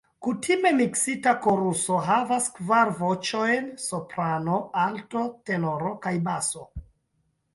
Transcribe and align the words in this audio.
Kutime 0.25 0.69
miksita 0.77 1.33
koruso 1.43 1.97
havas 2.05 2.47
kvar 2.55 2.91
voĉojn: 3.01 3.69
Soprano, 3.83 4.57
Alto, 4.85 5.23
Tenoro 5.51 5.91
kaj 6.07 6.17
Baso. 6.29 6.65